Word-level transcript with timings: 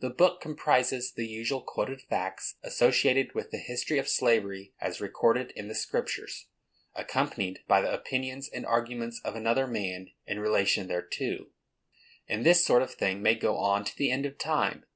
The 0.00 0.08
book 0.08 0.40
comprises 0.40 1.12
the 1.12 1.26
usually 1.26 1.62
quoted 1.66 2.00
facts 2.00 2.54
associated 2.62 3.34
with 3.34 3.50
the 3.50 3.58
history 3.58 3.98
of 3.98 4.08
slavery 4.08 4.72
as 4.80 5.02
recorded 5.02 5.50
in 5.50 5.68
the 5.68 5.74
Scriptures, 5.74 6.46
accompanied 6.94 7.58
by 7.68 7.82
the 7.82 7.92
opinions 7.92 8.48
and 8.48 8.64
arguments 8.64 9.20
of 9.22 9.36
another 9.36 9.66
man 9.66 10.12
in 10.26 10.40
relation 10.40 10.88
thereto. 10.88 11.48
And 12.26 12.42
this 12.46 12.64
sort 12.64 12.80
of 12.80 12.94
thing 12.94 13.20
may 13.20 13.34
go 13.34 13.58
on 13.58 13.84
to 13.84 13.94
the 13.94 14.10
end 14.10 14.24
of 14.24 14.38
time. 14.38 14.86